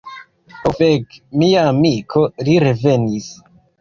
Ho 0.61 0.69
fek. 0.77 1.17
Mia 1.43 1.65
amiko, 1.73 2.25
li 2.49 2.57
revenis. 2.65 3.29